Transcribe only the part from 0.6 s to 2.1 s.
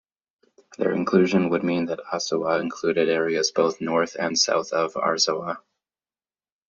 Their inclusion would mean that